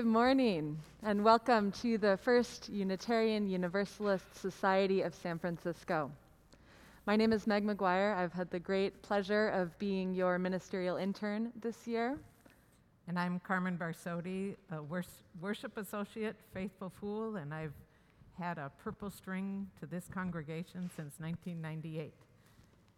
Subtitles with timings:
[0.00, 6.10] Good morning, and welcome to the First Unitarian Universalist Society of San Francisco.
[7.04, 8.16] My name is Meg McGuire.
[8.16, 12.16] I've had the great pleasure of being your ministerial intern this year.
[13.08, 17.74] And I'm Carmen Barsotti, a wors- worship associate, faithful fool, and I've
[18.38, 22.14] had a purple string to this congregation since 1998.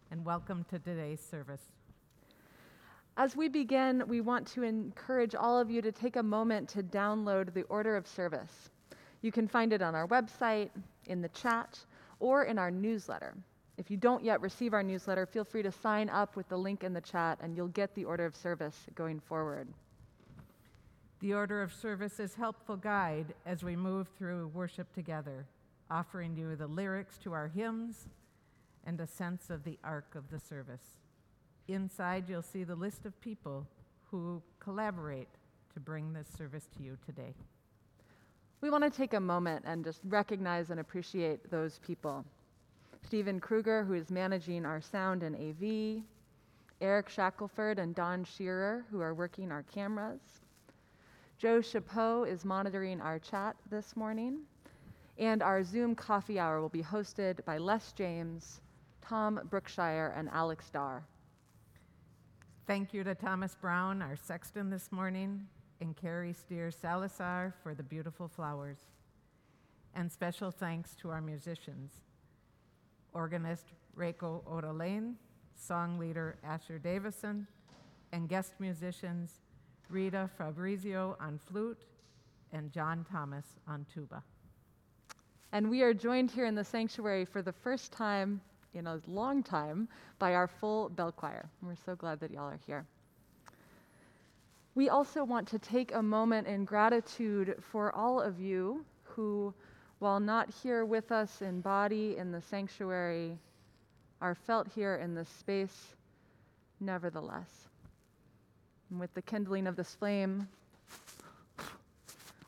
[0.09, 1.63] And welcome to today's service.
[3.15, 6.81] As we begin, we want to encourage all of you to take a moment to
[6.81, 8.71] download the order of service.
[9.21, 10.71] You can find it on our website,
[11.05, 11.79] in the chat,
[12.19, 13.35] or in our newsletter.
[13.77, 16.83] If you don't yet receive our newsletter, feel free to sign up with the link
[16.83, 19.67] in the chat and you'll get the order of service going forward.
[21.19, 25.45] The order of service is helpful guide as we move through worship together,
[25.89, 28.07] offering you the lyrics to our hymns
[28.85, 31.02] and a sense of the arc of the service.
[31.67, 33.65] Inside, you'll see the list of people
[34.11, 35.29] who collaborate
[35.73, 37.33] to bring this service to you today.
[38.61, 42.25] We want to take a moment and just recognize and appreciate those people.
[43.05, 46.03] Stephen Kruger, who is managing our sound and AV,
[46.81, 50.21] Eric Shackelford and Don Shearer, who are working our cameras.
[51.37, 54.39] Joe Chapeau is monitoring our chat this morning.
[55.17, 58.61] And our Zoom coffee hour will be hosted by Les James,
[59.01, 61.03] Tom Brookshire, and Alex Darr.
[62.65, 65.45] Thank you to Thomas Brown, our sexton this morning,
[65.81, 68.77] and Carrie Steer Salazar for the beautiful flowers.
[69.93, 71.91] And special thanks to our musicians
[73.11, 75.15] organist Reiko Odalane,
[75.57, 77.45] song leader Asher Davison,
[78.13, 79.41] and guest musicians
[79.89, 81.83] Rita Fabrizio on flute
[82.53, 84.23] and John Thomas on tuba.
[85.51, 88.39] And we are joined here in the sanctuary for the first time
[88.73, 89.87] in a long time
[90.19, 91.49] by our full bell choir.
[91.61, 92.85] We're so glad that y'all are here.
[94.75, 99.53] We also want to take a moment in gratitude for all of you who,
[99.99, 103.37] while not here with us in body in the sanctuary,
[104.19, 105.93] are felt here in this space
[106.79, 107.49] nevertheless.
[108.89, 110.47] And with the kindling of this flame,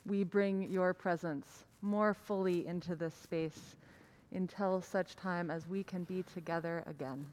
[0.06, 3.76] we bring your presence more fully into this space
[4.36, 7.26] until such time as we can be together again.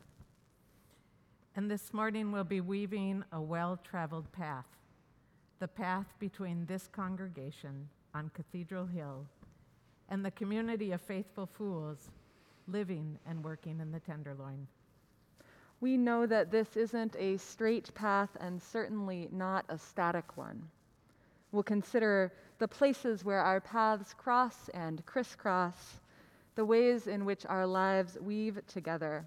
[1.54, 4.66] And this morning we'll be weaving a well traveled path
[5.62, 9.24] the path between this congregation on Cathedral Hill
[10.08, 12.10] and the community of faithful fools
[12.66, 14.66] living and working in the Tenderloin.
[15.80, 20.60] We know that this isn't a straight path and certainly not a static one.
[21.52, 26.00] We'll consider the places where our paths cross and crisscross
[26.54, 29.24] the ways in which our lives weave together,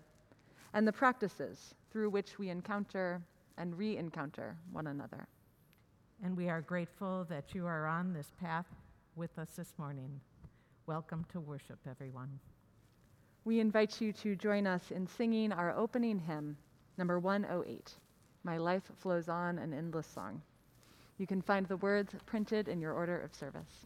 [0.74, 3.22] and the practices through which we encounter
[3.58, 5.28] and re encounter one another.
[6.24, 8.68] And we are grateful that you are on this path
[9.16, 10.20] with us this morning.
[10.86, 12.40] Welcome to worship, everyone.
[13.44, 16.58] We invite you to join us in singing our opening hymn,
[16.98, 17.94] number 108
[18.44, 20.42] My Life Flows On, an Endless Song.
[21.18, 23.86] You can find the words printed in your order of service.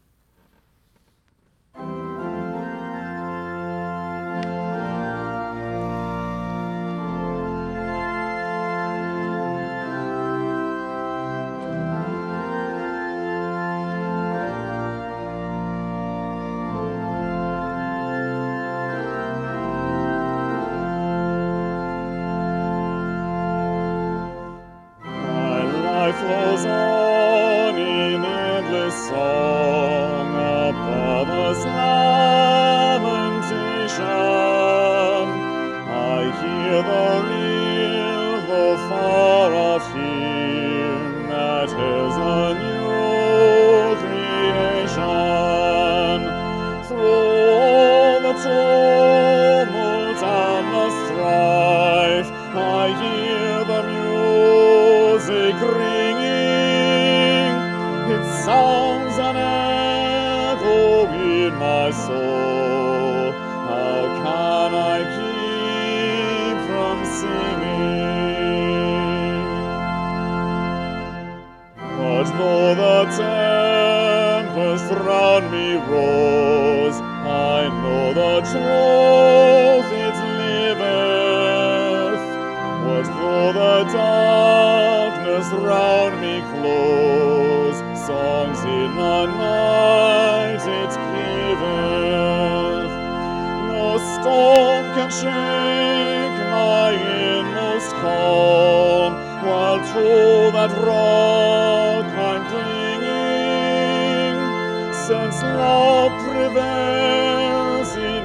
[106.26, 108.24] Prevails in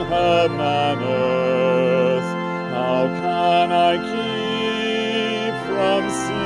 [0.61, 2.31] and earth,
[2.73, 6.45] how can I keep from singing?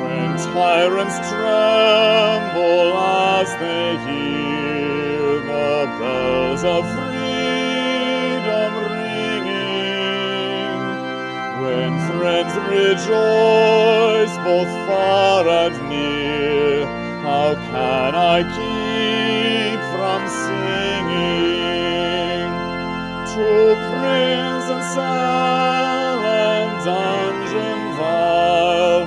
[0.00, 10.80] When tyrants tremble as they hear the bells of freedom ringing,
[11.62, 16.86] when friends rejoice both far and near,
[17.26, 21.66] how can I keep from singing?
[23.34, 23.48] To
[23.90, 29.02] prison cell and dungeon vile,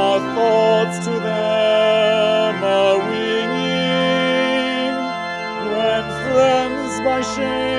[0.00, 4.94] our thoughts to them are winging.
[5.76, 7.77] When friends by shame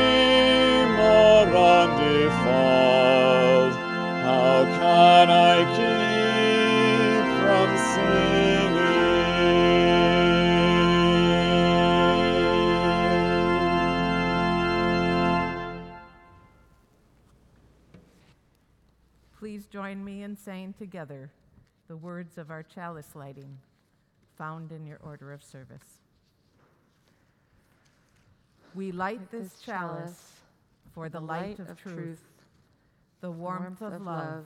[20.79, 21.29] together
[21.89, 23.57] the words of our chalice lighting
[24.37, 25.99] found in your order of service.
[28.73, 30.31] We light this chalice
[30.93, 32.23] for the light of truth,
[33.19, 34.45] the warmth of love,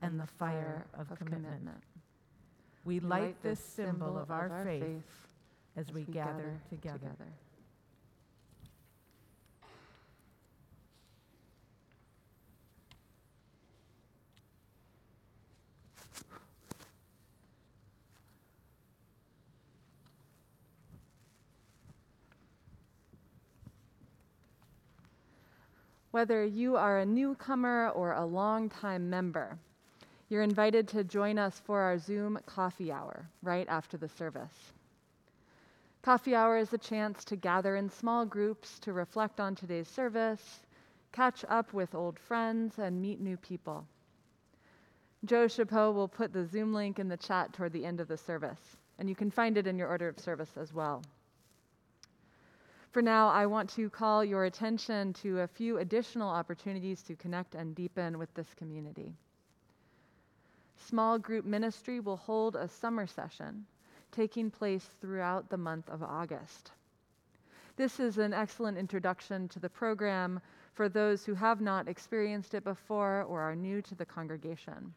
[0.00, 1.68] and the fire of commitment.
[2.84, 5.02] We light this symbol of our faith
[5.76, 7.16] as we gather together.
[26.14, 29.58] Whether you are a newcomer or a longtime member,
[30.28, 34.72] you're invited to join us for our Zoom coffee hour right after the service.
[36.02, 40.60] Coffee hour is a chance to gather in small groups to reflect on today's service,
[41.10, 43.84] catch up with old friends, and meet new people.
[45.24, 48.16] Joe Chapeau will put the Zoom link in the chat toward the end of the
[48.16, 51.02] service, and you can find it in your order of service as well.
[52.94, 57.56] For now, I want to call your attention to a few additional opportunities to connect
[57.56, 59.16] and deepen with this community.
[60.76, 63.66] Small group ministry will hold a summer session
[64.12, 66.70] taking place throughout the month of August.
[67.74, 70.40] This is an excellent introduction to the program
[70.74, 74.94] for those who have not experienced it before or are new to the congregation.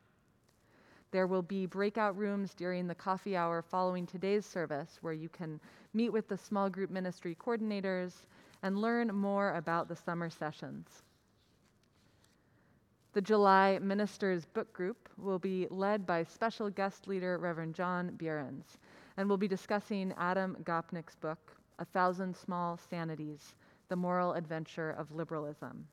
[1.11, 5.59] There will be breakout rooms during the coffee hour following today's service where you can
[5.93, 8.25] meet with the small group ministry coordinators
[8.61, 11.03] and learn more about the summer sessions.
[13.13, 18.77] The July Ministers Book Group will be led by special guest leader Reverend John Behrens
[19.15, 23.55] and will be discussing Adam Gopnik's book, A Thousand Small Sanities
[23.87, 25.87] The Moral Adventure of Liberalism.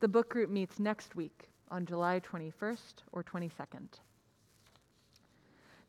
[0.00, 3.88] The book group meets next week on July 21st or 22nd.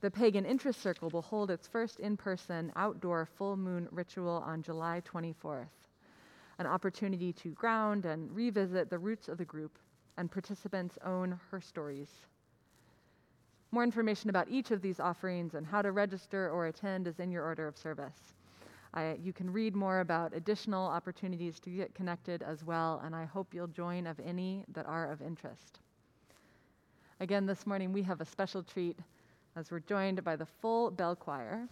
[0.01, 4.61] The Pagan Interest Circle will hold its first in person outdoor full moon ritual on
[4.61, 5.67] July 24th,
[6.57, 9.77] an opportunity to ground and revisit the roots of the group
[10.17, 12.09] and participants own her stories.
[13.71, 17.29] More information about each of these offerings and how to register or attend is in
[17.29, 18.38] your order of service.
[18.93, 23.25] I, you can read more about additional opportunities to get connected as well, and I
[23.25, 25.79] hope you'll join of any that are of interest.
[27.19, 28.97] Again, this morning we have a special treat
[29.55, 31.67] as we're joined by the full bell choir,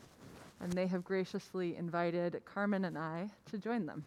[0.60, 4.06] and they have graciously invited Carmen and I to join them.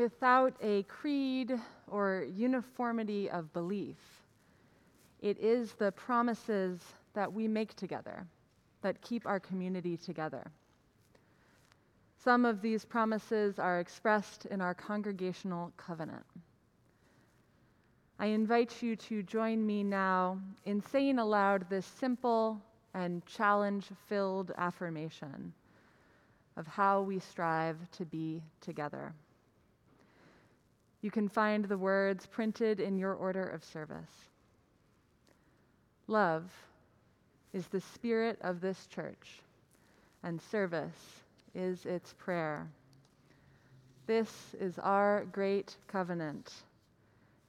[0.00, 3.98] Without a creed or uniformity of belief.
[5.20, 6.80] It is the promises
[7.12, 8.26] that we make together
[8.80, 10.50] that keep our community together.
[12.24, 16.24] Some of these promises are expressed in our congregational covenant.
[18.18, 22.60] I invite you to join me now in saying aloud this simple
[22.94, 25.52] and challenge filled affirmation
[26.56, 29.12] of how we strive to be together.
[31.02, 34.28] You can find the words printed in your order of service.
[36.06, 36.50] Love
[37.52, 39.40] is the spirit of this church,
[40.22, 41.22] and service
[41.54, 42.68] is its prayer.
[44.06, 46.52] This is our great covenant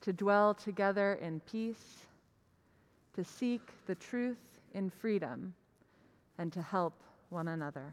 [0.02, 2.06] to dwell together in peace,
[3.16, 4.38] to seek the truth
[4.74, 5.54] in freedom,
[6.38, 6.94] and to help
[7.30, 7.92] one another.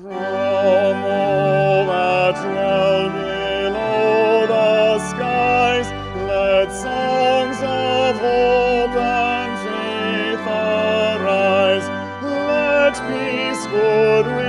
[0.00, 5.88] From all that dwell below the skies,
[6.28, 11.88] let songs of hope and faith arise.
[12.22, 14.47] Let peace, goodwill,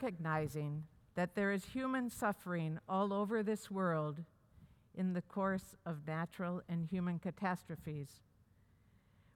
[0.00, 0.84] recognizing
[1.14, 4.20] that there is human suffering all over this world
[4.94, 8.08] in the course of natural and human catastrophes.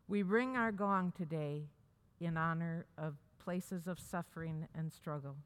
[0.09, 1.65] We ring our gong today
[2.21, 5.37] in honor of places of suffering and struggle.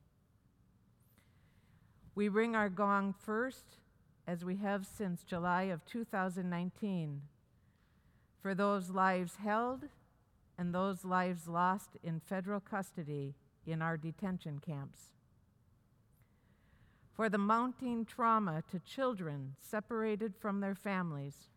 [2.14, 3.78] We ring our gong first,
[4.26, 7.22] as we have since July of 2019,
[8.40, 9.84] for those lives held
[10.56, 13.34] and those lives lost in federal custody
[13.70, 15.10] in our detention camps.
[17.14, 21.48] For the mounting trauma to children separated from their families,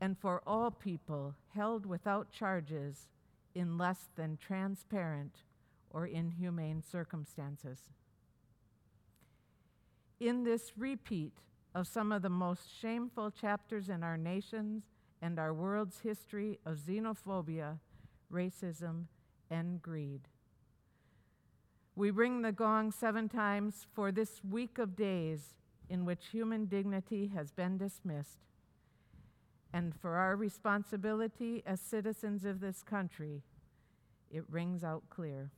[0.00, 3.08] and for all people held without charges
[3.54, 5.42] in less than transparent
[5.90, 7.90] or inhumane circumstances.
[10.20, 11.32] In this repeat
[11.74, 14.84] of some of the most shameful chapters in our nation's
[15.20, 17.78] and our world's history of xenophobia,
[18.32, 19.04] racism,
[19.50, 20.28] and greed.
[21.98, 25.56] We ring the gong seven times for this week of days
[25.90, 28.38] in which human dignity has been dismissed,
[29.72, 33.42] and for our responsibility as citizens of this country,
[34.30, 35.50] it rings out clear.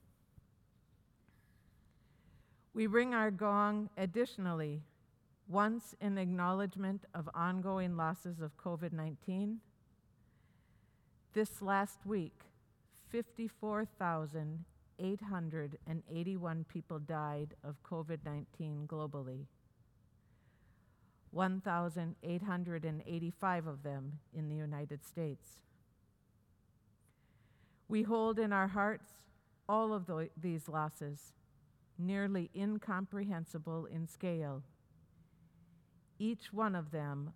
[2.72, 4.80] We ring our gong additionally,
[5.46, 9.58] once in acknowledgement of ongoing losses of COVID 19.
[11.34, 12.44] This last week,
[13.10, 14.64] 54,000
[15.00, 19.46] 881 people died of COVID 19 globally,
[21.30, 25.62] 1,885 of them in the United States.
[27.88, 29.10] We hold in our hearts
[29.68, 31.32] all of the, these losses,
[31.98, 34.62] nearly incomprehensible in scale.
[36.18, 37.32] Each one of them,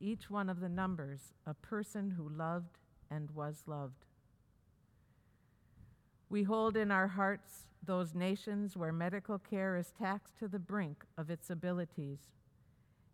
[0.00, 2.78] each one of the numbers, a person who loved
[3.10, 4.04] and was loved.
[6.32, 11.04] We hold in our hearts those nations where medical care is taxed to the brink
[11.18, 12.20] of its abilities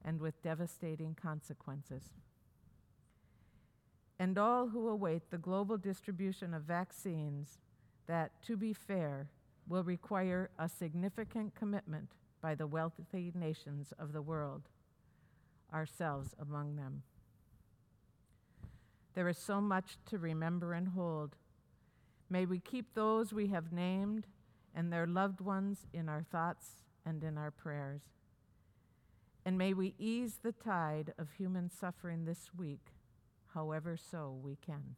[0.04, 2.04] and with devastating consequences.
[4.20, 7.58] And all who await the global distribution of vaccines
[8.06, 9.26] that, to be fair,
[9.66, 14.68] will require a significant commitment by the wealthy nations of the world,
[15.74, 17.02] ourselves among them.
[19.14, 21.34] There is so much to remember and hold
[22.30, 24.26] May we keep those we have named
[24.74, 28.02] and their loved ones in our thoughts and in our prayers.
[29.44, 32.92] And may we ease the tide of human suffering this week,
[33.54, 34.96] however so we can.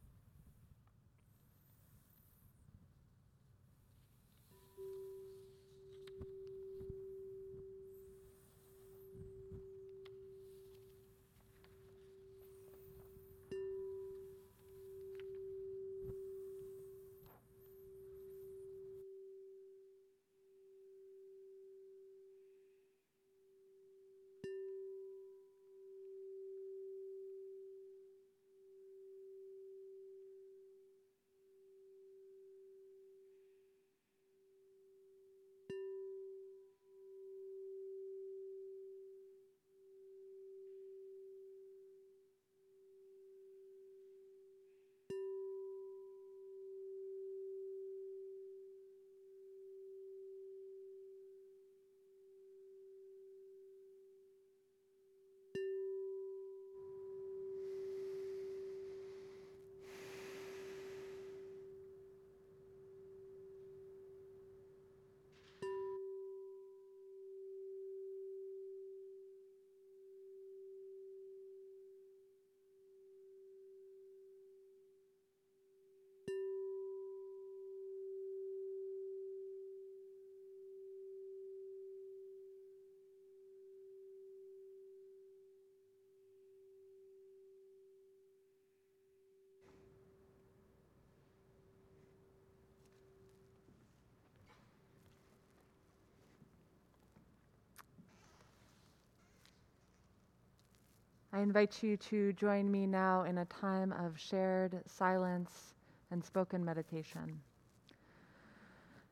[101.33, 105.73] I invite you to join me now in a time of shared silence
[106.11, 107.39] and spoken meditation.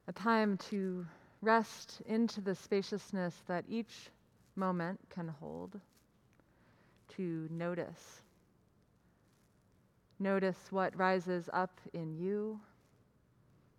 [0.10, 1.05] A time to
[1.41, 4.10] rest into the spaciousness that each
[4.58, 5.79] moment can hold,
[7.15, 8.21] to notice.
[10.19, 12.60] Notice what rises up in you,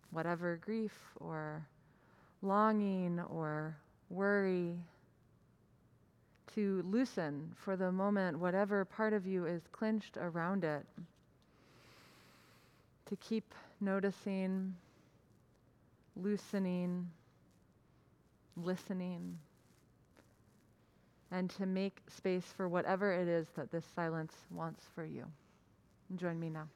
[0.09, 1.67] whatever grief or
[2.41, 3.77] longing or
[4.09, 4.79] worry
[6.55, 10.85] to loosen for the moment whatever part of you is clenched around it.
[13.07, 14.75] To keep noticing,
[16.15, 17.09] loosening,
[18.55, 19.37] listening,
[21.31, 25.25] and to make space for whatever it is that this silence wants for you.
[26.15, 26.67] Join me now.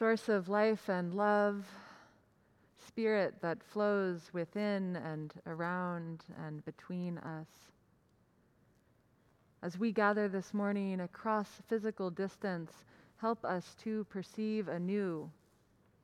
[0.00, 1.66] Source of life and love,
[2.86, 7.48] spirit that flows within and around and between us.
[9.62, 12.72] As we gather this morning across physical distance,
[13.18, 15.30] help us to perceive anew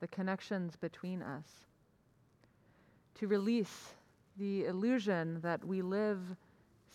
[0.00, 1.46] the connections between us,
[3.14, 3.94] to release
[4.36, 6.20] the illusion that we live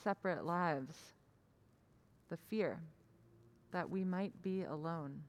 [0.03, 0.95] separate lives,
[2.29, 2.77] the fear
[3.71, 5.19] that we might be alone.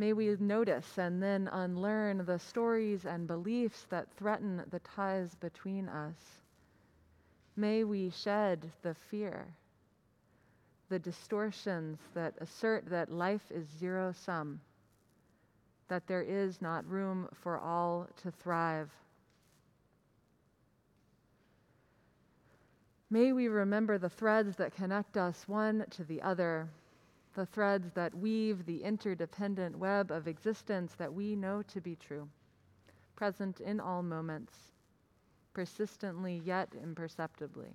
[0.00, 5.90] May we notice and then unlearn the stories and beliefs that threaten the ties between
[5.90, 6.16] us.
[7.54, 9.44] May we shed the fear,
[10.88, 14.62] the distortions that assert that life is zero sum,
[15.88, 18.88] that there is not room for all to thrive.
[23.10, 26.70] May we remember the threads that connect us one to the other
[27.34, 32.28] the threads that weave the interdependent web of existence that we know to be true,
[33.16, 34.52] present in all moments,
[35.54, 37.72] persistently yet imperceptibly.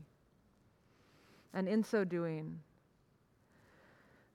[1.54, 2.60] And in so doing,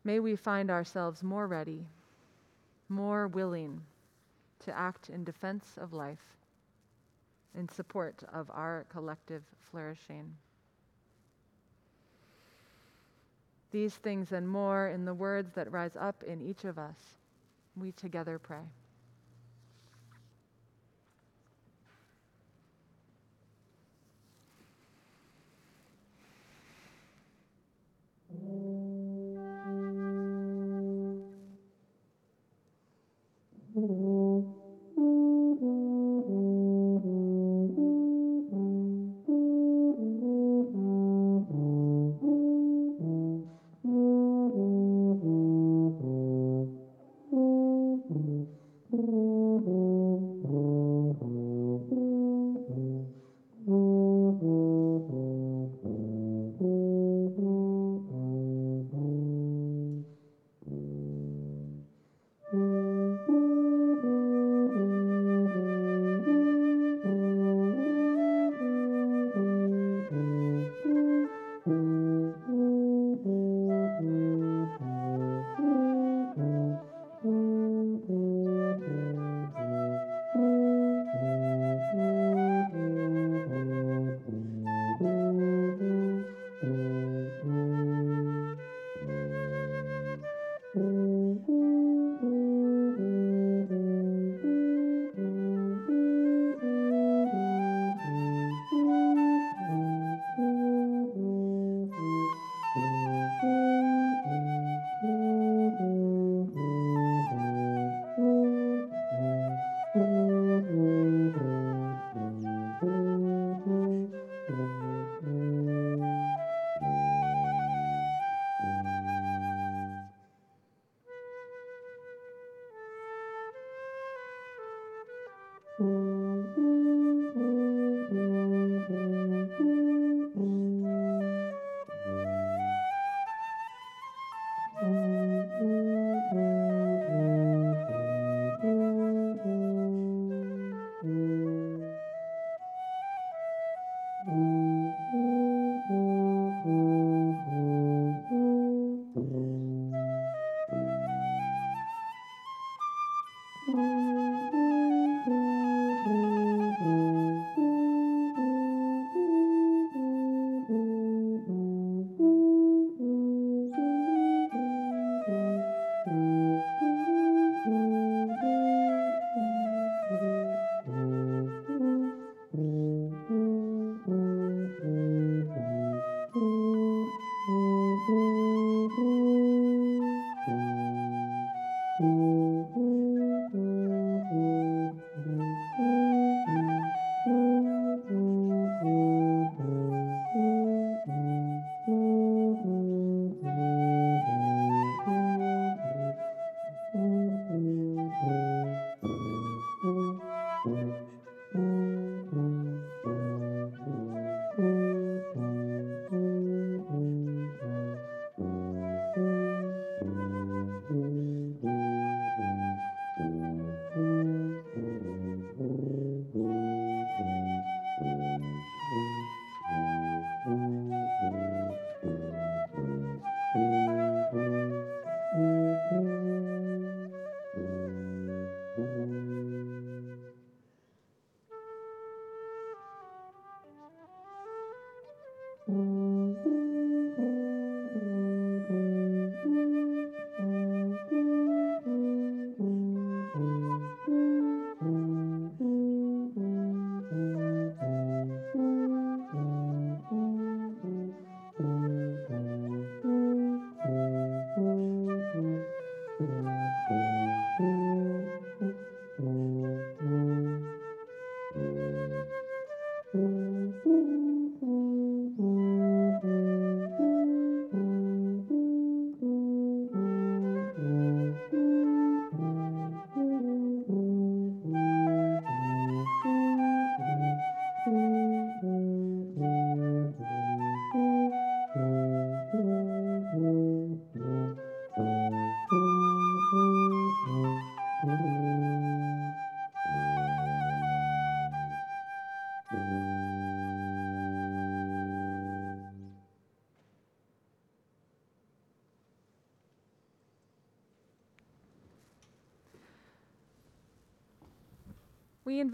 [0.04, 1.86] may we find ourselves more ready,
[2.88, 3.82] more willing
[4.60, 6.36] to act in defense of life,
[7.54, 10.34] in support of our collective flourishing.
[13.70, 16.98] These things and more in the words that rise up in each of us.
[17.76, 18.64] We together pray.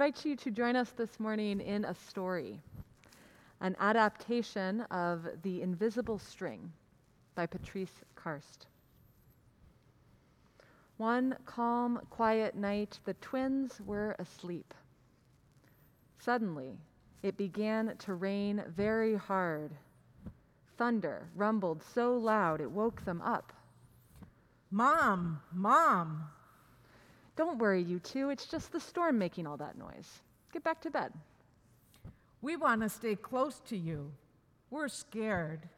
[0.07, 2.61] Invite you to join us this morning in a story,
[3.61, 6.70] an adaptation of The Invisible String.
[7.34, 8.66] by Patrice Karst.
[10.96, 14.74] One calm, quiet night, the twins were asleep.
[16.20, 16.78] Suddenly,
[17.24, 19.72] it began to rain very hard.
[20.78, 23.52] Thunder rumbled so loud it woke them up.
[24.70, 26.28] Mom, Mom!
[27.37, 28.30] Don't worry, you two.
[28.30, 30.20] It's just the storm making all that noise.
[30.53, 31.12] Get back to bed.
[32.41, 34.11] We want to stay close to you.
[34.70, 35.68] We're scared.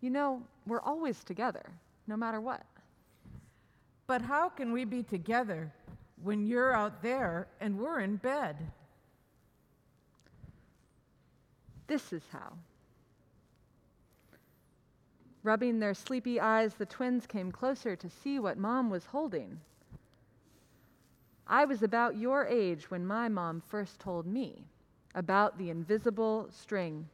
[0.00, 1.64] You know, we're always together,
[2.06, 2.64] no matter what.
[4.06, 5.72] But how can we be together
[6.22, 8.56] when you're out there and we're in bed?
[11.86, 12.52] This is how.
[15.42, 19.60] Rubbing their sleepy eyes, the twins came closer to see what Mom was holding.
[21.48, 24.64] I was about your age when my mom first told me
[25.14, 27.08] about the invisible string.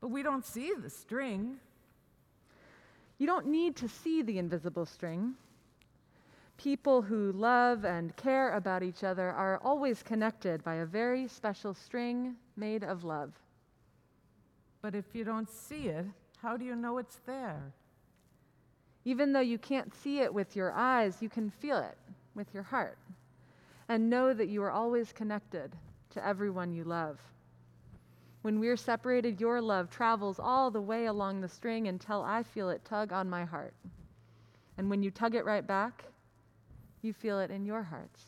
[0.00, 1.56] But we don't see the string.
[3.18, 5.34] You don't need to see the invisible string.
[6.56, 11.74] People who love and care about each other are always connected by a very special
[11.74, 13.32] string made of love.
[14.80, 16.06] But if you don't see it,
[16.40, 17.72] how do you know it's there?
[19.04, 21.96] Even though you can't see it with your eyes, you can feel it
[22.38, 22.96] with your heart.
[23.90, 25.72] And know that you are always connected
[26.10, 27.18] to everyone you love.
[28.42, 32.70] When we're separated, your love travels all the way along the string until I feel
[32.70, 33.74] it tug on my heart.
[34.78, 36.04] And when you tug it right back,
[37.02, 38.22] you feel it in your hearts.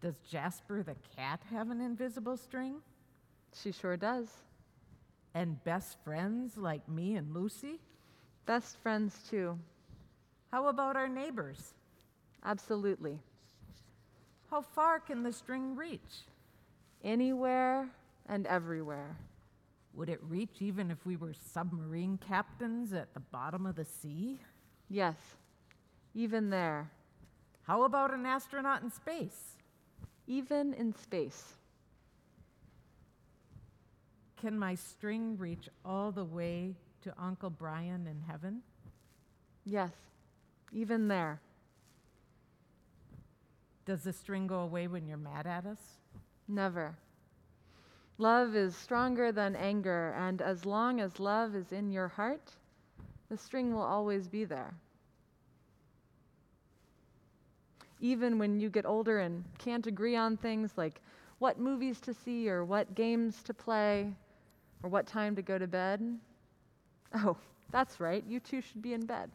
[0.00, 2.76] Does Jasper the cat have an invisible string?
[3.54, 4.28] She sure does.
[5.34, 7.78] And best friends like me and Lucy?
[8.44, 9.56] Best friends, too.
[10.50, 11.74] How about our neighbors?
[12.44, 13.18] Absolutely.
[14.50, 16.26] How far can the string reach?
[17.04, 17.88] Anywhere
[18.28, 19.16] and everywhere.
[19.94, 24.40] Would it reach even if we were submarine captains at the bottom of the sea?
[24.88, 25.16] Yes,
[26.14, 26.90] even there.
[27.62, 29.56] How about an astronaut in space?
[30.26, 31.54] Even in space.
[34.40, 38.62] Can my string reach all the way to Uncle Brian in heaven?
[39.64, 39.92] Yes,
[40.72, 41.40] even there.
[43.84, 45.80] Does the string go away when you're mad at us?
[46.46, 46.94] Never.
[48.18, 52.52] Love is stronger than anger, and as long as love is in your heart,
[53.28, 54.74] the string will always be there.
[58.00, 61.00] Even when you get older and can't agree on things like
[61.38, 64.12] what movies to see or what games to play
[64.82, 66.18] or what time to go to bed,
[67.14, 67.36] oh,
[67.70, 69.30] that's right, you two should be in bed.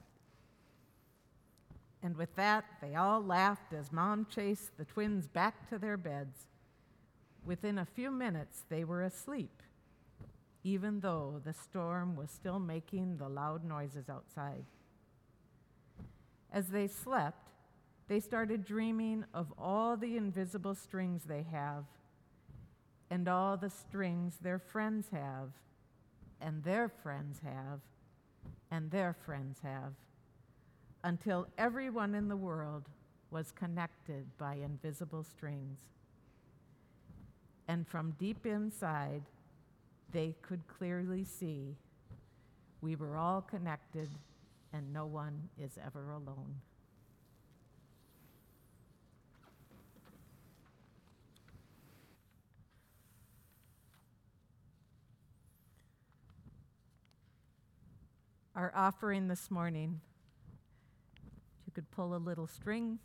[2.03, 6.47] And with that, they all laughed as Mom chased the twins back to their beds.
[7.45, 9.63] Within a few minutes, they were asleep,
[10.63, 14.65] even though the storm was still making the loud noises outside.
[16.51, 17.49] As they slept,
[18.07, 21.85] they started dreaming of all the invisible strings they have,
[23.09, 25.49] and all the strings their friends have,
[26.39, 27.79] and their friends have,
[28.69, 29.93] and their friends have
[31.07, 32.83] until everyone in the world
[33.31, 35.79] was connected by invisible strings.
[37.65, 39.21] And from deep inside,
[40.11, 41.77] they could clearly see
[42.81, 44.09] we were all connected
[44.73, 46.55] and no one is ever alone.
[58.53, 60.01] Our offering this morning
[61.78, 62.97] could pull a little string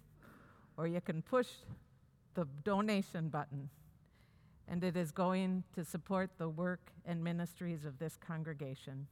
[0.79, 1.49] or you can push
[2.33, 3.69] the donation button.
[4.67, 9.09] And it is going to support the work and ministries of this congregation.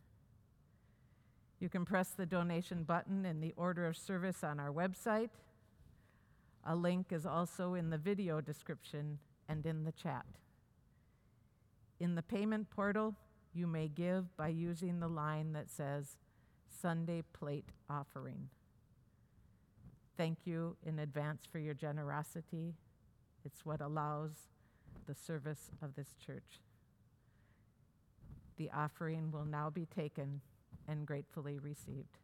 [1.59, 5.29] You can press the donation button in the order of service on our website.
[6.65, 10.25] A link is also in the video description and in the chat.
[11.99, 13.15] In the payment portal,
[13.53, 16.17] you may give by using the line that says
[16.67, 18.49] Sunday Plate Offering.
[20.21, 22.75] Thank you in advance for your generosity.
[23.47, 24.33] It's what allows
[25.07, 26.61] the service of this church.
[28.59, 30.43] The offering will now be taken
[30.87, 32.18] and gratefully received.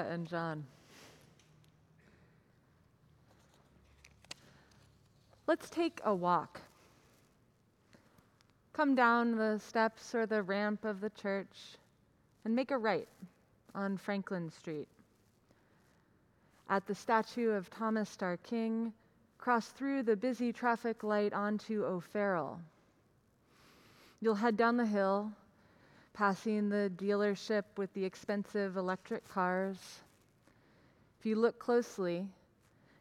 [0.00, 0.64] And John.
[5.46, 6.60] Let's take a walk.
[8.72, 11.76] Come down the steps or the ramp of the church
[12.44, 13.08] and make a right
[13.74, 14.88] on Franklin Street.
[16.68, 18.92] At the statue of Thomas Starr King,
[19.38, 22.58] cross through the busy traffic light onto O'Farrell.
[24.20, 25.30] You'll head down the hill
[26.14, 29.78] passing the dealership with the expensive electric cars.
[31.18, 32.26] If you look closely,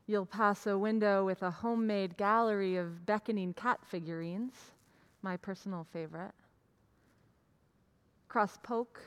[0.08, 4.54] you'll pass a window with a homemade gallery of beckoning cat figurines,
[5.22, 6.34] my personal favorite.
[8.28, 9.00] Cross Polk,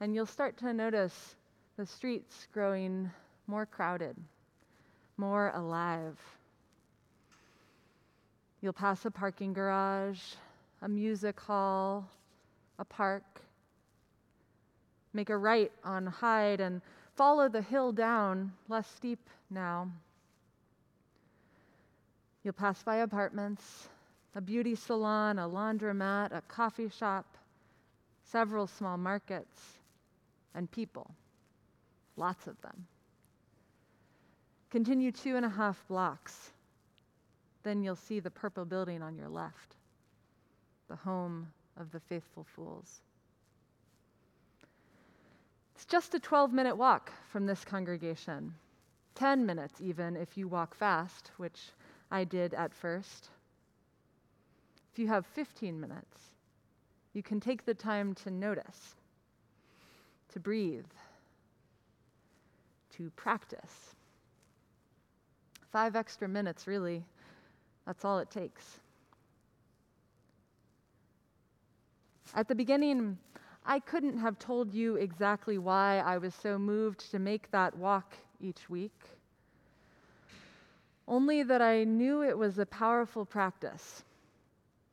[0.00, 1.36] and you'll start to notice
[1.76, 3.10] the streets growing
[3.46, 4.16] more crowded,
[5.18, 6.18] more alive.
[8.62, 10.20] You'll pass a parking garage,
[10.80, 12.08] a music hall,
[12.82, 13.40] a park.
[15.14, 16.82] Make a right on Hyde and
[17.14, 19.20] follow the hill down, less steep
[19.50, 19.88] now.
[22.42, 23.88] You'll pass by apartments,
[24.34, 27.24] a beauty salon, a laundromat, a coffee shop,
[28.24, 29.78] several small markets,
[30.54, 31.08] and people.
[32.16, 32.86] Lots of them.
[34.70, 36.50] Continue two and a half blocks.
[37.62, 39.76] Then you'll see the purple building on your left,
[40.88, 41.46] the home
[41.78, 43.00] of the faithful fools.
[45.74, 48.54] It's just a 12 minute walk from this congregation,
[49.16, 51.58] 10 minutes even if you walk fast, which
[52.10, 53.30] I did at first.
[54.92, 56.18] If you have 15 minutes,
[57.14, 58.94] you can take the time to notice.
[60.32, 60.86] to breathe,
[62.96, 63.94] to practice.
[65.70, 67.04] Five extra minutes, really.
[67.86, 68.78] That's all it takes.
[72.34, 73.18] At the beginning,
[73.66, 78.14] I couldn't have told you exactly why I was so moved to make that walk
[78.40, 78.98] each week,
[81.06, 84.02] only that I knew it was a powerful practice.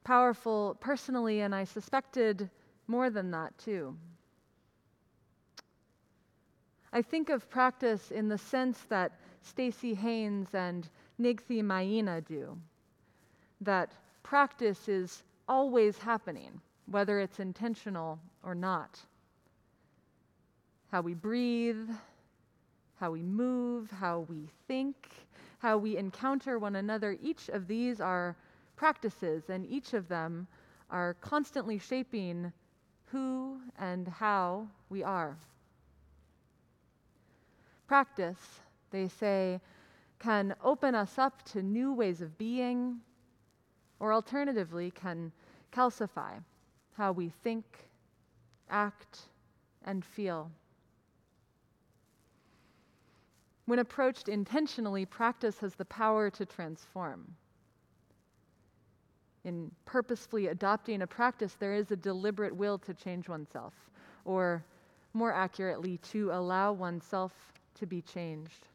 [0.04, 2.50] Powerful personally, and I suspected
[2.88, 3.96] more than that too.
[6.92, 9.14] I think of practice in the sense that
[9.44, 12.58] Staci Haines and Ng'ethe Maina do,
[13.62, 16.60] that practice is always happening,
[16.90, 19.00] whether it's intentional or not.
[20.92, 21.90] How we breathe,
[23.00, 24.96] how we move, how we think,
[25.60, 28.36] how we encounter one another, each of these are
[28.76, 30.48] practices, and each of them
[30.90, 32.52] are constantly shaping
[33.06, 35.38] who and how we are.
[37.88, 38.60] Practice,
[38.92, 39.60] they say,
[40.20, 42.98] can open us up to new ways of being,
[44.00, 45.32] or alternatively, can
[45.72, 46.32] calcify
[47.00, 47.64] how we think,
[48.70, 49.20] act,
[49.86, 50.52] and feel.
[53.68, 57.34] When approached intentionally, practice has the power to transform.
[59.45, 63.74] In purposefully adopting a practice, there is a deliberate will to change oneself,
[64.26, 64.62] or
[65.14, 67.32] more accurately, to allow oneself
[67.76, 68.68] to be changed.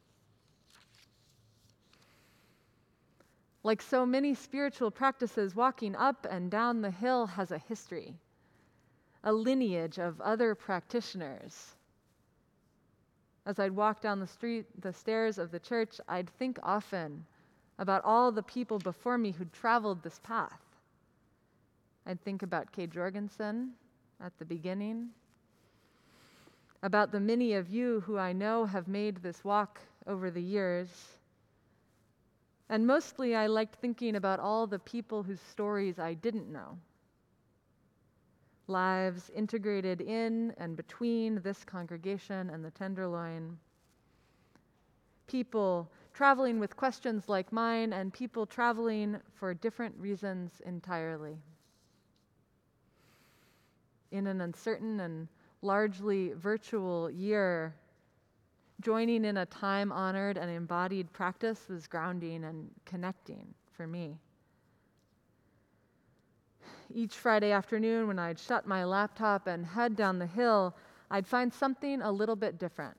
[3.65, 8.15] Like so many spiritual practices, walking up and down the hill has a history,
[9.25, 11.75] a lineage of other practitioners.
[13.47, 17.25] As I'd walk down the street, the stairs of the church, I'd think often
[17.79, 20.61] about all the people before me who'd traveled this path.
[22.07, 23.73] I'd think about Kay Jorgensen
[24.23, 25.09] at the beginning,
[26.83, 31.17] about the many of you who I know have made this walk over the years.
[32.69, 36.79] And mostly I liked thinking about all the people whose stories I didn't know.
[38.67, 43.59] Lives integrated in and between this congregation and the Tenderloin.
[45.27, 51.37] People traveling with questions like mine, and people traveling for different reasons entirely.
[54.13, 55.29] In an uncertain and
[55.61, 57.75] largely virtual year,
[58.81, 64.19] joining in a time honored and embodied practice was grounding and connecting for me.
[66.93, 70.77] Each Friday afternoon, when I'd shut my laptop and head down the hill,
[71.11, 72.97] I'd find something a little bit different.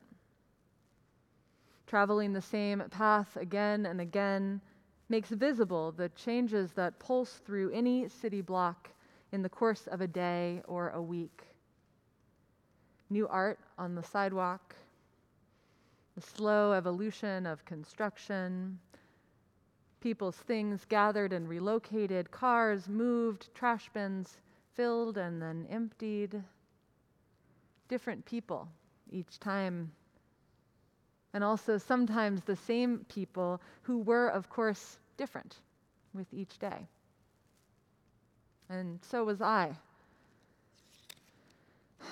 [1.88, 4.60] Traveling the same path again and again
[5.08, 8.90] makes visible the changes that pulse through any city block
[9.32, 11.44] in the course of a day or a week
[13.10, 14.76] new art on the sidewalk,
[16.16, 18.80] the slow evolution of construction,
[20.00, 24.38] people's things gathered and relocated, cars moved, trash bins
[24.76, 26.42] filled and then emptied.
[27.90, 28.68] Different people
[29.12, 29.92] each time.
[31.34, 35.58] And also sometimes the same people who were, of course, different
[36.14, 36.88] with each day.
[38.70, 39.76] And so was I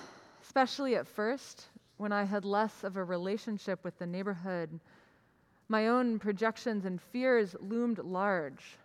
[0.44, 1.68] especially at first
[1.98, 4.80] when I had less of a relationship with the neighborhood.
[5.70, 8.78] My own projections and fears loomed large.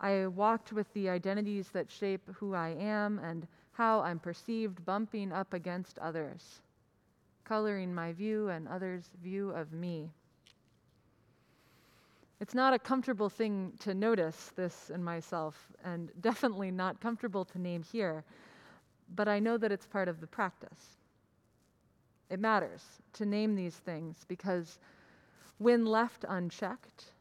[0.00, 5.32] I walked with the identities that shape who I am and how I'm perceived bumping
[5.32, 6.62] up against others,
[7.44, 10.10] coloring my view and others' view of me.
[12.40, 17.58] It's not a comfortable thing to notice this in myself, and definitely not comfortable to
[17.58, 18.24] name here
[19.14, 20.97] but I know that it's part of the practice.
[22.30, 24.78] It matters to name these things because
[25.58, 27.12] when left unchecked,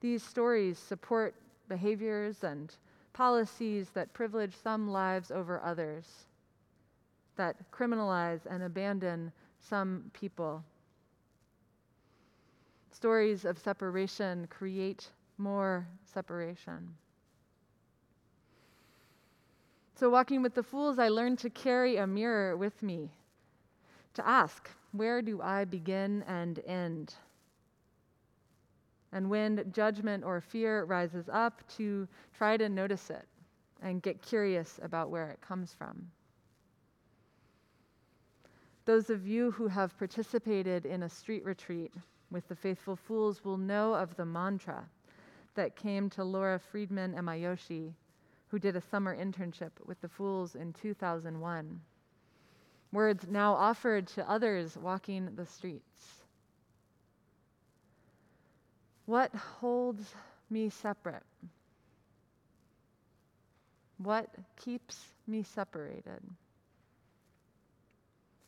[0.00, 1.34] these stories support
[1.68, 2.74] behaviors and
[3.12, 6.26] policies that privilege some lives over others,
[7.36, 10.62] that criminalize and abandon some people.
[12.90, 16.94] Stories of separation create more separation.
[19.94, 23.10] So, walking with the fools, I learned to carry a mirror with me,
[24.18, 27.14] to ask, where do I begin and end?
[29.12, 32.06] And when judgment or fear rises up, to
[32.36, 33.26] try to notice it
[33.80, 36.10] and get curious about where it comes from.
[38.84, 41.94] Those of you who have participated in a street retreat
[42.30, 44.84] with the Faithful Fools will know of the mantra
[45.54, 47.94] that came to Laura Friedman Emayoshi
[48.48, 51.80] who did a summer internship with the Fools in 2001.
[52.92, 56.22] Words now offered to others walking the streets.
[59.06, 60.14] What holds
[60.50, 61.22] me separate?
[63.98, 66.22] What keeps me separated?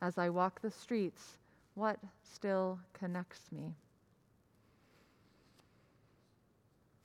[0.03, 1.39] As I walk the streets,
[1.75, 3.75] what still connects me?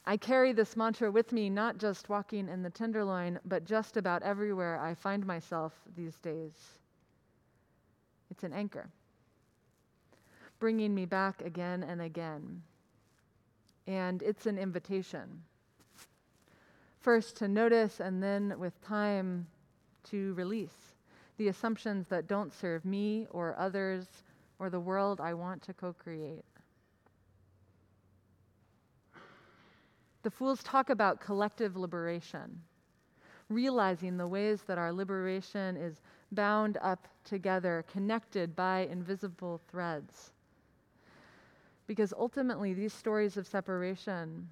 [0.05, 4.21] I carry this mantra with me, not just walking in the Tenderloin, but just about
[4.21, 6.53] everywhere I find myself these days.
[8.29, 8.89] It's an anchor,
[10.59, 12.61] bringing me back again and again.
[13.87, 15.43] And it's an invitation.
[16.99, 19.45] First, to notice, and then, with time,
[20.05, 20.95] to release
[21.37, 24.07] the assumptions that don't serve me or others
[24.57, 26.45] or the world I want to co create.
[30.23, 32.59] The fools talk about collective liberation,
[33.49, 36.01] realizing the ways that our liberation is
[36.31, 40.31] bound up together, connected by invisible threads.
[41.87, 44.47] Because ultimately, these stories of separation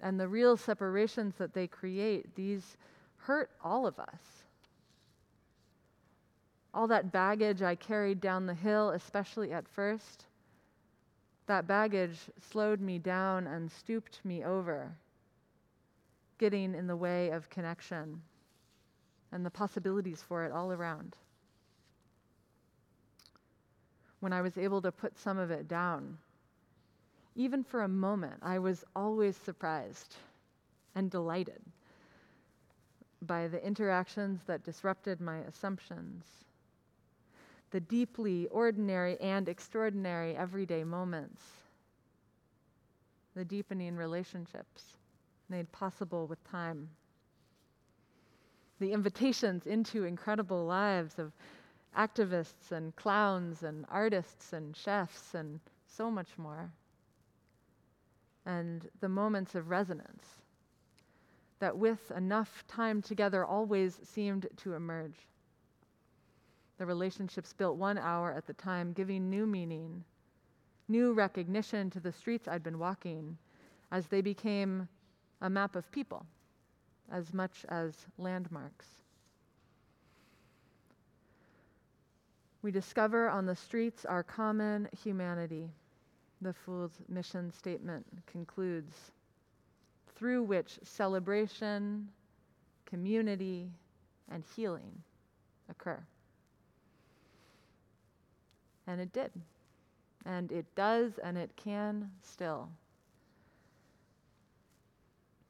[0.00, 2.76] and the real separations that they create, these
[3.16, 4.44] hurt all of us.
[6.72, 10.26] All that baggage I carried down the hill, especially at first,
[11.46, 12.18] that baggage
[12.50, 14.92] slowed me down and stooped me over
[16.38, 18.22] getting in the way of connection
[19.32, 21.16] and the possibilities for it all around.
[24.20, 26.18] When I was able to put some of it down,
[27.36, 30.16] even for a moment, I was always surprised
[30.94, 31.62] and delighted
[33.22, 36.24] by the interactions that disrupted my assumptions,
[37.70, 41.42] the deeply ordinary and extraordinary everyday moments,
[43.34, 44.96] the deepening relationships
[45.48, 46.88] made possible with time.
[48.80, 51.32] The invitations into incredible lives of
[51.96, 56.70] activists and clowns and artists and chefs and so much more.
[58.46, 60.24] And the moments of resonance
[61.58, 65.26] that, with enough time together, always seemed to emerge.
[66.78, 70.04] The relationships built one hour at the time, giving new meaning,
[70.86, 73.36] new recognition to the streets I'd been walking
[73.90, 74.88] as they became
[75.40, 76.24] a map of people
[77.12, 78.86] as much as landmarks.
[82.62, 85.70] We discover on the streets our common humanity,
[86.40, 88.94] the Fool's mission statement concludes,
[90.16, 92.08] through which celebration,
[92.86, 93.70] community,
[94.30, 94.90] and healing
[95.70, 96.00] occur.
[98.86, 99.30] And it did.
[100.26, 102.68] And it does, and it can still.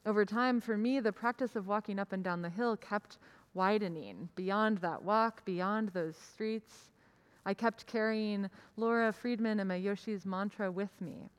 [0.07, 3.19] Over time, for me, the practice of walking up and down the hill kept
[3.55, 6.91] widening beyond that walk, beyond those streets.
[7.45, 11.31] I kept carrying Laura Friedman and Mayoshi's mantra with me,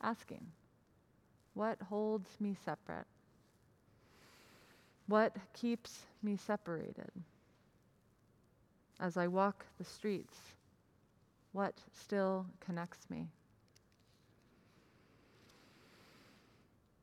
[0.00, 0.46] asking,
[1.54, 3.06] What holds me separate?
[5.06, 7.10] What keeps me separated?
[9.00, 10.36] As I walk the streets,
[11.52, 13.28] what still connects me?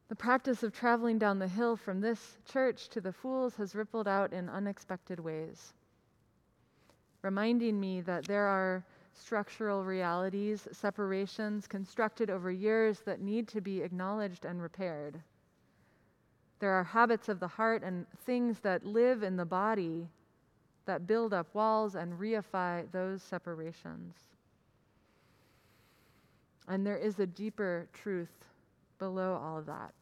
[0.07, 4.07] The practice of traveling down the hill from this church to the Fools has rippled
[4.07, 5.73] out in unexpected ways,
[7.23, 8.83] reminding me that there are
[9.13, 15.19] structural realities, separations constructed over years that need to be acknowledged and repaired.
[16.59, 20.07] There are habits of the heart and things that live in the body
[20.85, 24.15] that build up walls and reify those separations.
[26.67, 28.45] And there is a deeper truth
[28.97, 29.93] below all of that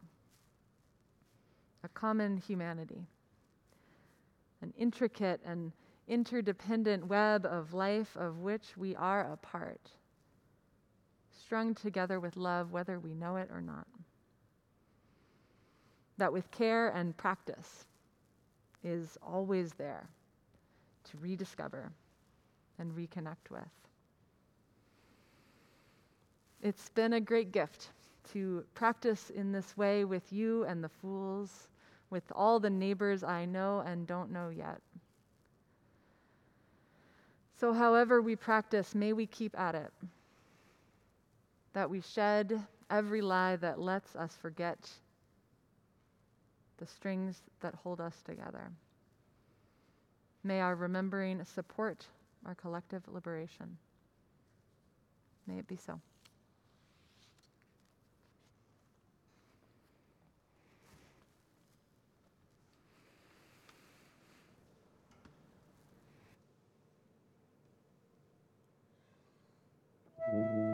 [1.83, 3.05] a common humanity,
[4.61, 5.71] an intricate and
[6.07, 9.89] interdependent web of life of which we are a part,
[11.43, 13.87] strung together with love, whether we know it or not.
[16.17, 17.85] That with care and practice
[18.83, 20.07] is always there
[21.05, 21.91] to rediscover
[22.79, 23.61] and reconnect with.
[26.61, 27.89] It's been a great gift
[28.31, 31.67] to practice in this way with you and the fools,
[32.09, 34.79] with all the neighbors I know and don't know yet.
[37.59, 39.91] So, however we practice, may we keep at it.
[41.73, 44.77] That we shed every lie that lets us forget
[46.77, 48.71] the strings that hold us together.
[50.43, 52.05] May our remembering support
[52.45, 53.77] our collective liberation.
[55.47, 55.99] May it be so.
[70.33, 70.72] Mm-hmm.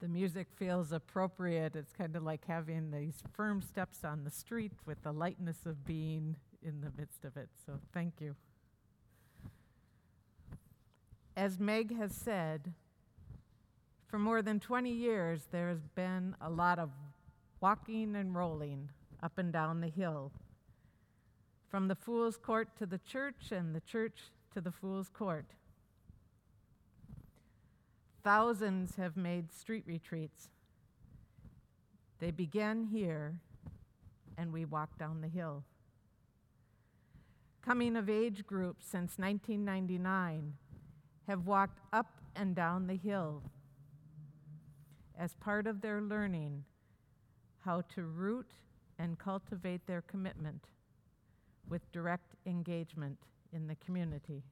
[0.00, 1.76] The music feels appropriate.
[1.76, 5.84] It's kind of like having these firm steps on the street with the lightness of
[5.84, 7.50] being in the midst of it.
[7.66, 8.34] So thank you.
[11.36, 12.72] As Meg has said,
[14.06, 16.90] for more than 20 years, there has been a lot of
[17.60, 18.88] walking and rolling
[19.22, 20.32] up and down the hill,
[21.68, 24.18] from the Fool's Court to the church and the church
[24.54, 25.46] to the Fool's Court.
[28.22, 30.50] Thousands have made street retreats.
[32.18, 33.36] They began here,
[34.36, 35.64] and we walk down the hill.
[37.62, 40.54] Coming of age groups since 1999
[41.28, 43.42] have walked up and down the hill
[45.18, 46.64] as part of their learning
[47.60, 48.50] how to root
[48.98, 50.64] and cultivate their commitment
[51.68, 53.18] with direct engagement
[53.52, 54.42] in the community.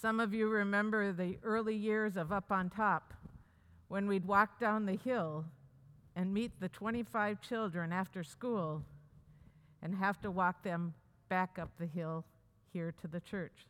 [0.00, 3.12] Some of you remember the early years of Up on Top
[3.88, 5.44] when we'd walk down the hill
[6.16, 8.82] and meet the 25 children after school
[9.82, 10.94] and have to walk them
[11.28, 12.24] back up the hill
[12.72, 13.66] here to the church.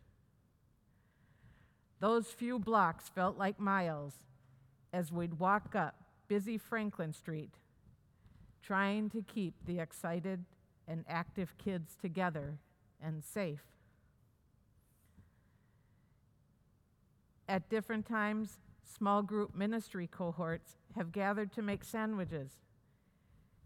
[1.98, 4.14] Those few blocks felt like miles
[4.92, 5.96] as we'd walk up
[6.28, 7.54] busy Franklin Street,
[8.62, 10.44] trying to keep the excited
[10.86, 12.58] and active kids together
[13.02, 13.64] and safe.
[17.50, 22.52] At different times, small group ministry cohorts have gathered to make sandwiches,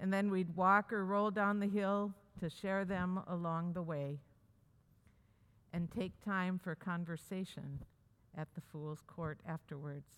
[0.00, 4.20] and then we'd walk or roll down the hill to share them along the way
[5.74, 7.84] and take time for conversation
[8.34, 10.14] at the Fool's Court afterwards.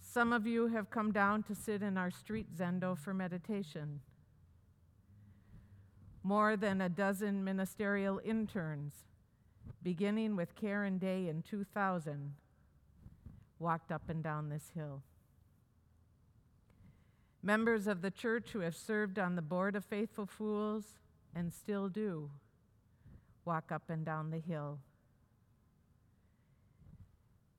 [0.00, 4.02] Some of you have come down to sit in our street zendo for meditation.
[6.22, 9.05] More than a dozen ministerial interns
[9.82, 12.34] beginning with Karen Day in 2000,
[13.58, 15.02] walked up and down this hill.
[17.42, 20.98] Members of the church who have served on the board of Faithful Fools
[21.34, 22.30] and still do
[23.44, 24.80] walk up and down the hill.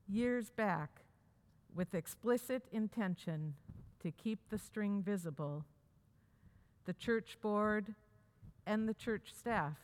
[0.08, 1.02] years back,
[1.74, 3.54] with explicit intention
[4.00, 5.64] to keep the string visible,
[6.86, 7.94] the church board
[8.66, 9.76] and the church staff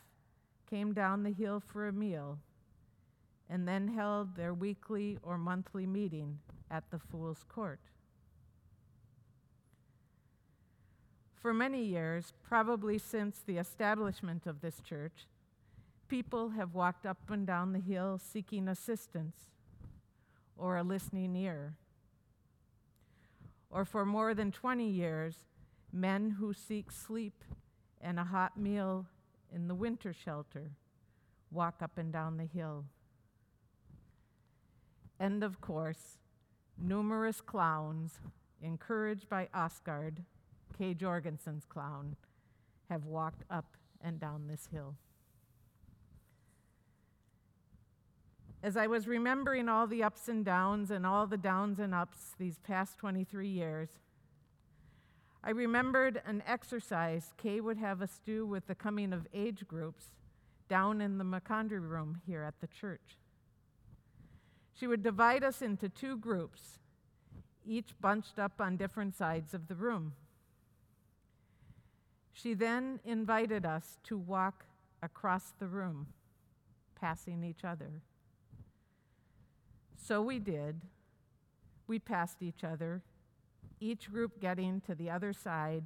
[0.69, 2.39] came down the hill for a meal
[3.49, 6.39] and then held their weekly or monthly meeting
[6.71, 7.79] at the Fool's Court.
[11.41, 15.27] For many years, probably since the establishment of this church,
[16.07, 19.35] people have walked up and down the hill seeking assistance
[20.57, 21.75] or a listening ear.
[23.69, 25.45] Or for more than 20 years,
[25.91, 27.43] men who seek sleep
[28.01, 29.05] and a hot meal
[29.53, 30.71] in the winter shelter
[31.51, 32.85] walk up and down the hill.
[35.19, 36.17] And of course,
[36.77, 38.19] numerous clowns,
[38.61, 40.23] encouraged by Osgard,
[40.77, 42.15] Kay Jorgensen's clown,
[42.89, 44.95] have walked up and down this hill.
[48.61, 52.33] As I was remembering all the ups and downs and all the downs and ups
[52.37, 53.89] these past 23 years,
[55.47, 60.05] I remembered an exercise Kay would have us do with the coming of age groups
[60.67, 63.19] down in the Macondri room here at the church.
[64.73, 66.79] She would divide us into two groups,
[67.63, 70.13] each bunched up on different sides of the room.
[72.33, 74.65] She then invited us to walk
[75.03, 76.07] across the room,
[76.99, 78.01] passing each other.
[79.95, 80.81] So we did.
[81.87, 83.03] We passed each other,
[83.85, 85.85] each group getting to the other side,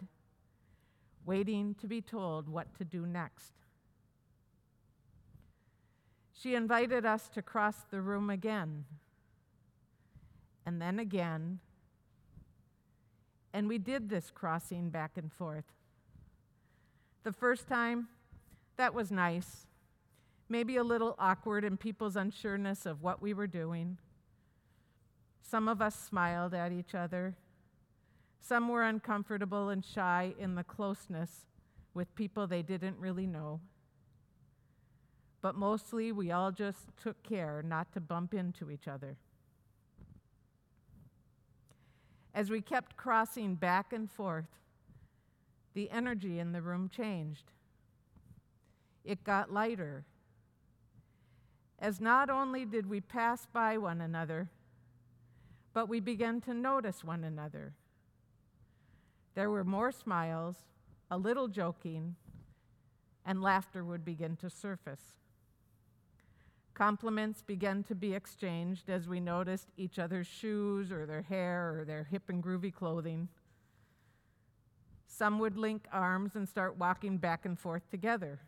[1.25, 3.53] waiting to be told what to do next.
[6.33, 8.85] She invited us to cross the room again,
[10.65, 11.59] and then again,
[13.53, 15.65] and we did this crossing back and forth.
[17.23, 18.07] The first time,
[18.77, 19.67] that was nice,
[20.47, 23.97] maybe a little awkward in people's unsureness of what we were doing.
[25.41, 27.35] Some of us smiled at each other.
[28.39, 31.45] Some were uncomfortable and shy in the closeness
[31.93, 33.59] with people they didn't really know
[35.41, 39.17] but mostly we all just took care not to bump into each other.
[42.33, 44.59] As we kept crossing back and forth,
[45.73, 47.51] the energy in the room changed.
[49.05, 50.05] It got lighter.
[51.79, 54.49] As not only did we pass by one another,
[55.73, 57.73] but we began to notice one another.
[59.39, 60.57] There were more smiles,
[61.09, 62.17] a little joking,
[63.25, 65.15] and laughter would begin to surface.
[66.73, 71.85] Compliments began to be exchanged as we noticed each other's shoes or their hair or
[71.85, 73.29] their hip and groovy clothing.
[75.07, 78.41] Some would link arms and start walking back and forth together,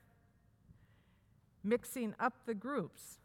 [1.63, 3.19] mixing up the groups.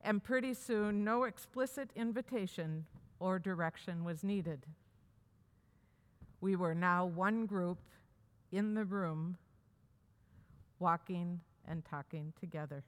[0.00, 2.86] And pretty soon, no explicit invitation
[3.20, 4.66] or direction was needed.
[6.40, 7.78] We were now one group
[8.52, 9.36] in the room,
[10.78, 12.84] walking and talking together.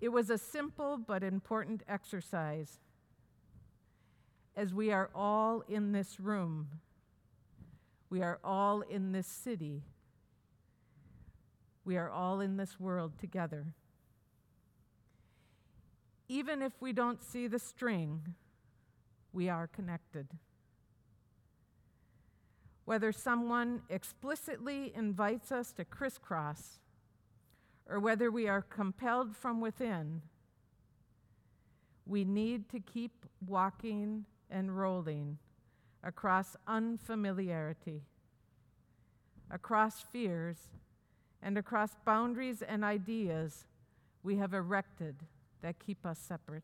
[0.00, 2.78] It was a simple but important exercise.
[4.56, 6.68] As we are all in this room,
[8.10, 9.82] we are all in this city,
[11.84, 13.66] we are all in this world together.
[16.28, 18.34] Even if we don't see the string,
[19.34, 20.28] we are connected.
[22.84, 26.78] Whether someone explicitly invites us to crisscross
[27.88, 30.22] or whether we are compelled from within,
[32.06, 35.38] we need to keep walking and rolling
[36.02, 38.02] across unfamiliarity,
[39.50, 40.68] across fears,
[41.42, 43.66] and across boundaries and ideas
[44.22, 45.16] we have erected
[45.62, 46.62] that keep us separate.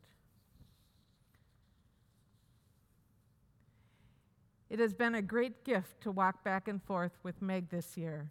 [4.71, 8.31] It has been a great gift to walk back and forth with Meg this year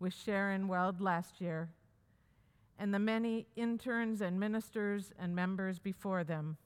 [0.00, 1.68] with Sharon Weld last year,
[2.78, 6.56] and the many interns and ministers and members before them.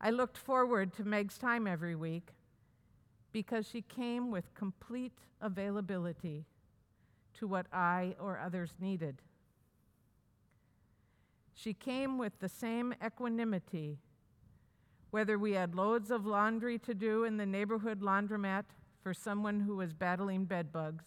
[0.00, 2.34] I looked forward to Meg's time every week
[3.32, 6.44] because she came with complete availability
[7.38, 9.22] to what I or others needed.
[11.54, 13.98] She came with the same equanimity,
[15.14, 18.64] whether we had loads of laundry to do in the neighborhood laundromat
[19.00, 21.04] for someone who was battling bedbugs,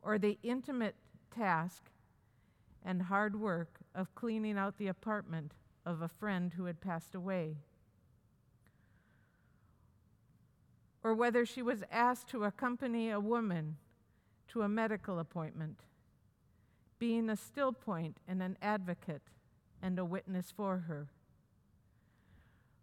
[0.00, 0.94] or the intimate
[1.30, 1.90] task
[2.82, 5.52] and hard work of cleaning out the apartment
[5.84, 7.58] of a friend who had passed away.
[11.02, 13.76] Or whether she was asked to accompany a woman
[14.48, 15.80] to a medical appointment
[16.98, 19.28] being a still point and an advocate
[19.82, 21.08] and a witness for her.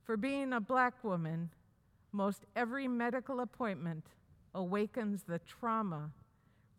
[0.03, 1.49] For being a black woman,
[2.11, 4.05] most every medical appointment
[4.53, 6.11] awakens the trauma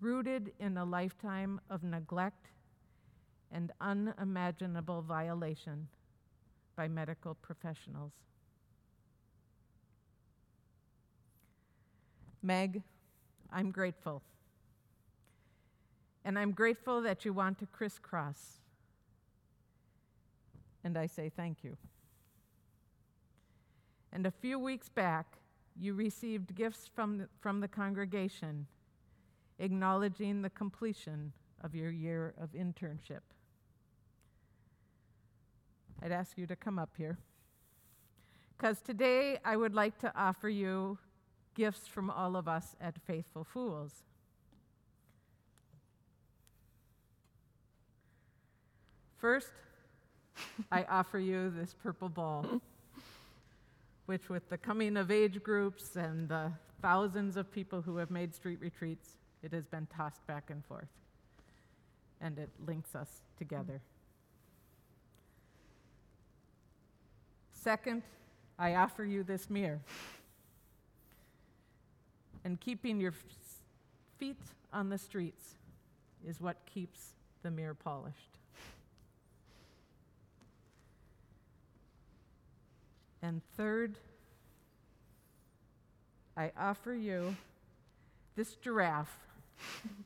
[0.00, 2.48] rooted in a lifetime of neglect
[3.50, 5.86] and unimaginable violation
[6.76, 8.12] by medical professionals.
[12.42, 12.82] Meg,
[13.52, 14.22] I'm grateful.
[16.24, 18.58] And I'm grateful that you want to crisscross.
[20.84, 21.76] And I say thank you.
[24.12, 25.38] And a few weeks back,
[25.78, 28.66] you received gifts from the, from the congregation
[29.58, 31.32] acknowledging the completion
[31.62, 33.20] of your year of internship.
[36.02, 37.18] I'd ask you to come up here.
[38.56, 40.98] Because today I would like to offer you
[41.54, 44.02] gifts from all of us at Faithful Fools.
[49.16, 49.52] First,
[50.72, 52.60] I offer you this purple ball,
[54.12, 56.52] which, with the coming of age groups and the
[56.82, 60.90] thousands of people who have made street retreats, it has been tossed back and forth.
[62.20, 63.08] And it links us
[63.38, 63.80] together.
[67.54, 68.02] Second,
[68.58, 69.80] I offer you this mirror.
[72.44, 73.14] And keeping your
[74.18, 74.42] feet
[74.74, 75.54] on the streets
[76.22, 78.41] is what keeps the mirror polished.
[83.22, 83.96] And third,
[86.36, 87.36] I offer you
[88.34, 89.16] this giraffe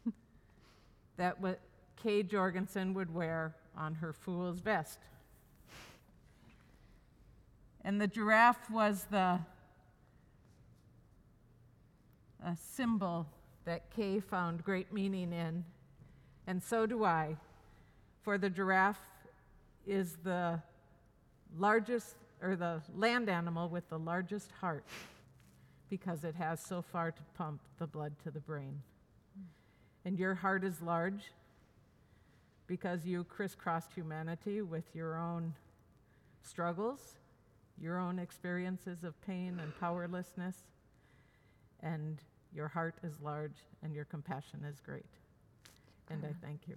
[1.16, 1.60] that what
[2.02, 4.98] Kay Jorgensen would wear on her fool's vest.
[7.82, 9.40] And the giraffe was the
[12.44, 13.26] a symbol
[13.64, 15.64] that Kay found great meaning in,
[16.46, 17.36] and so do I.
[18.22, 19.00] For the giraffe
[19.86, 20.60] is the
[21.58, 24.84] largest, or the land animal with the largest heart,
[25.88, 28.82] because it has so far to pump the blood to the brain.
[30.04, 31.32] And your heart is large
[32.66, 35.54] because you crisscrossed humanity with your own
[36.42, 37.16] struggles,
[37.80, 40.56] your own experiences of pain and powerlessness,
[41.80, 42.18] and
[42.54, 45.04] your heart is large and your compassion is great.
[46.08, 46.76] And I thank you.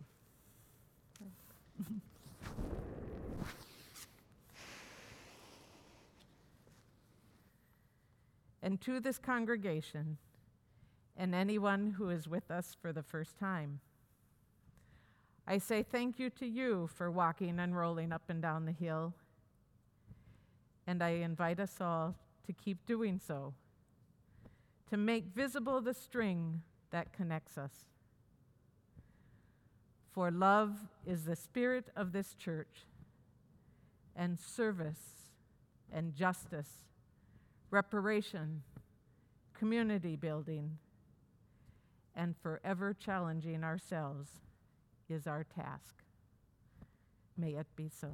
[8.62, 10.18] and to this congregation
[11.16, 13.80] and anyone who is with us for the first time,
[15.48, 19.14] I say thank you to you for walking and rolling up and down the hill.
[20.86, 22.16] And I invite us all
[22.46, 23.54] to keep doing so
[24.90, 26.62] to make visible the string
[26.92, 27.86] that connects us.
[30.12, 30.76] For love
[31.06, 32.88] is the spirit of this church,
[34.16, 35.32] and service
[35.94, 36.89] and justice,
[37.72, 38.64] reparation,
[39.58, 40.78] community building,
[42.16, 44.30] and forever challenging ourselves
[45.10, 45.96] is our task.
[47.38, 48.10] May it be so.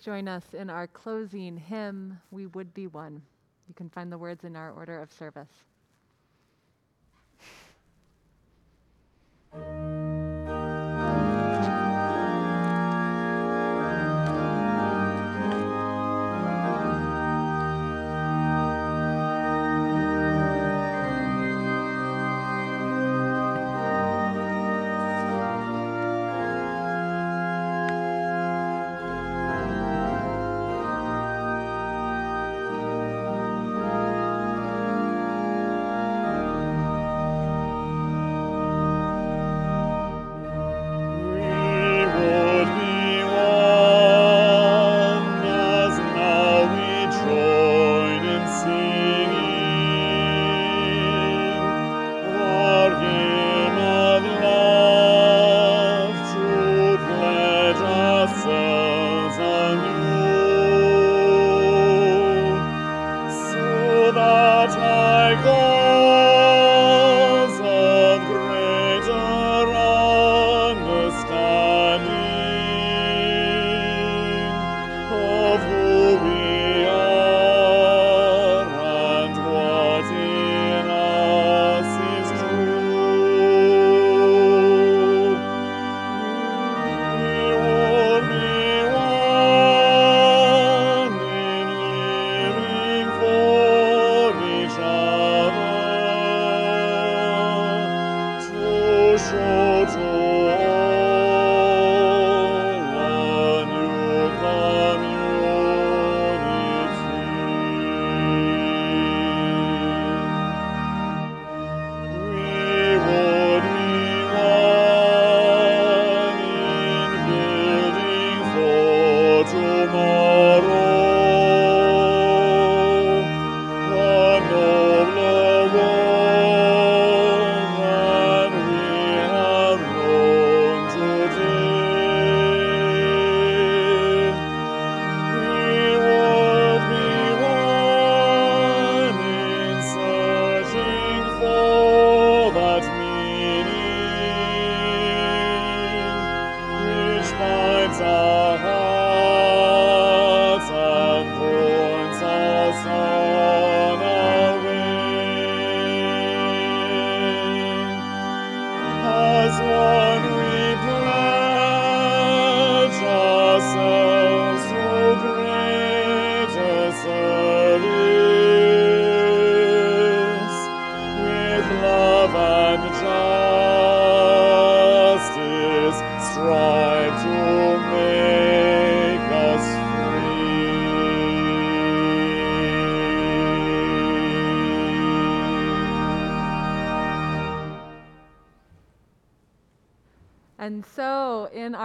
[0.00, 3.22] join us in our closing hymn, We Would Be One.
[3.68, 5.69] You can find the words in our order of service.
[9.52, 9.79] And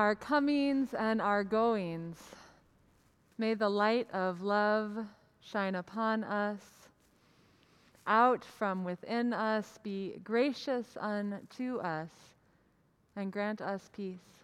[0.06, 2.22] our comings and our goings,
[3.40, 4.95] may the light of love
[5.41, 6.60] shine upon us.
[8.06, 12.10] Out from within us, be gracious unto us,
[13.15, 14.44] and grant us peace.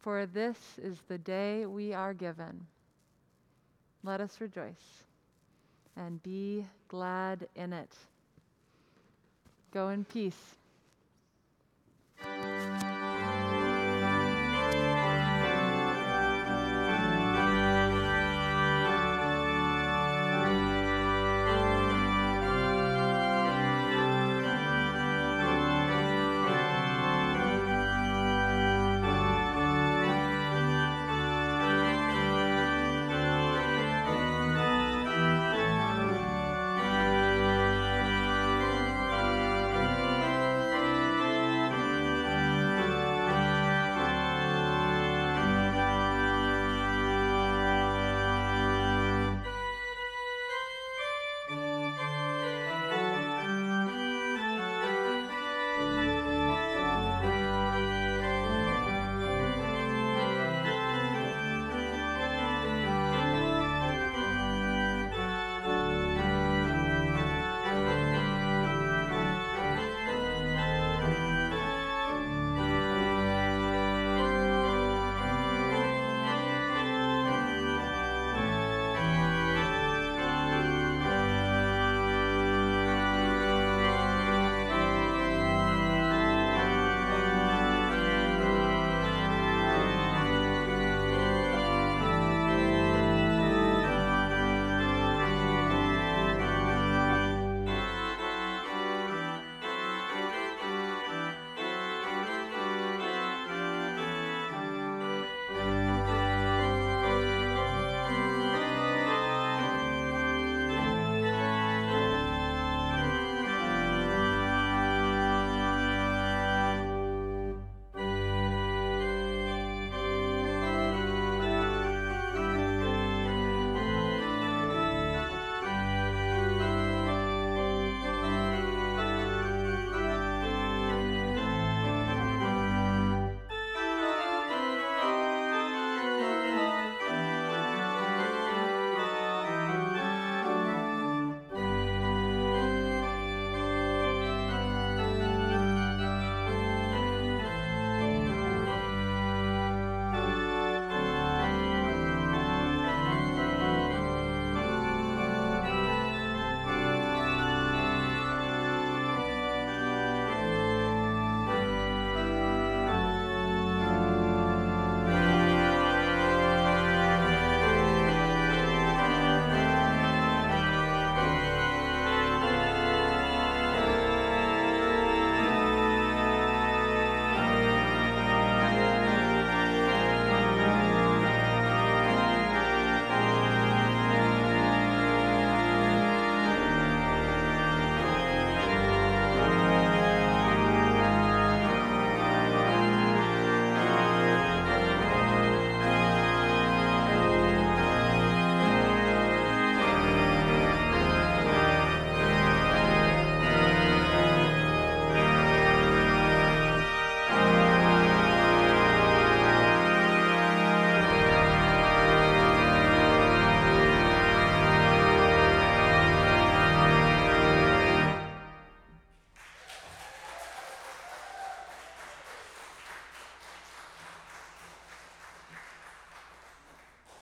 [0.00, 2.66] For this is the day we are given.
[4.04, 5.02] Let us rejoice
[5.96, 7.94] and be glad in it.
[9.72, 10.56] Go in peace.